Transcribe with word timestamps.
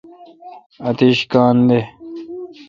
اتیش 0.87 1.19
کاں 1.31 1.53
دے۔ 1.67 1.79